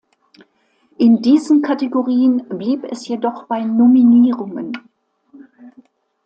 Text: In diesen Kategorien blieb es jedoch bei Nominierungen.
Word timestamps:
In 0.97 1.21
diesen 1.21 1.61
Kategorien 1.61 2.43
blieb 2.49 2.85
es 2.85 3.07
jedoch 3.07 3.43
bei 3.45 3.61
Nominierungen. 3.63 4.75